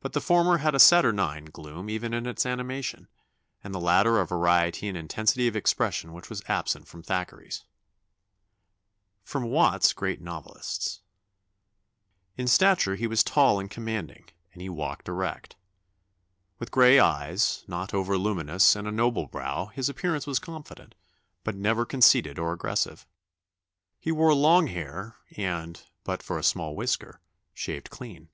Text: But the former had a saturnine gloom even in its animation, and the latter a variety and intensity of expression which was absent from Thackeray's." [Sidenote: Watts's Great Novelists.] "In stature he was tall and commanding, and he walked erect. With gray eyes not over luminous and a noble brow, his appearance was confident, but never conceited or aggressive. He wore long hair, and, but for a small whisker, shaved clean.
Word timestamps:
But 0.00 0.12
the 0.12 0.20
former 0.20 0.58
had 0.58 0.74
a 0.74 0.80
saturnine 0.80 1.44
gloom 1.44 1.88
even 1.88 2.12
in 2.12 2.26
its 2.26 2.44
animation, 2.44 3.06
and 3.62 3.72
the 3.72 3.78
latter 3.78 4.18
a 4.18 4.26
variety 4.26 4.88
and 4.88 4.98
intensity 4.98 5.46
of 5.46 5.54
expression 5.54 6.12
which 6.12 6.28
was 6.28 6.42
absent 6.48 6.88
from 6.88 7.04
Thackeray's." 7.04 7.62
[Sidenote: 9.24 9.50
Watts's 9.52 9.92
Great 9.92 10.20
Novelists.] 10.20 11.00
"In 12.36 12.48
stature 12.48 12.96
he 12.96 13.06
was 13.06 13.22
tall 13.22 13.60
and 13.60 13.70
commanding, 13.70 14.28
and 14.52 14.62
he 14.62 14.68
walked 14.68 15.06
erect. 15.06 15.54
With 16.58 16.72
gray 16.72 16.98
eyes 16.98 17.62
not 17.68 17.94
over 17.94 18.18
luminous 18.18 18.74
and 18.74 18.88
a 18.88 18.90
noble 18.90 19.28
brow, 19.28 19.66
his 19.66 19.88
appearance 19.88 20.26
was 20.26 20.40
confident, 20.40 20.96
but 21.44 21.54
never 21.54 21.86
conceited 21.86 22.36
or 22.36 22.52
aggressive. 22.52 23.06
He 24.00 24.10
wore 24.10 24.34
long 24.34 24.66
hair, 24.66 25.14
and, 25.36 25.80
but 26.02 26.20
for 26.20 26.36
a 26.36 26.42
small 26.42 26.74
whisker, 26.74 27.20
shaved 27.54 27.90
clean. 27.90 28.28